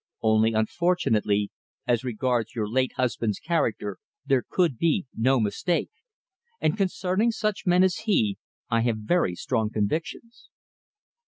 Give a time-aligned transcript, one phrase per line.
[0.23, 1.51] Only, unfortunately,
[1.85, 5.91] as regards your late husband's character there could be no mistake,
[6.59, 10.49] and concerning such men as he I have very strong convictions."